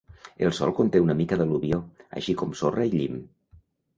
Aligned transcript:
El 0.45 0.53
sòl 0.59 0.71
conté 0.79 1.01
una 1.03 1.15
mica 1.19 1.37
d'al·luvió, 1.41 1.79
així 2.21 2.35
com 2.39 2.57
sorra 2.63 2.87
i 2.93 2.95
llim. 2.97 3.21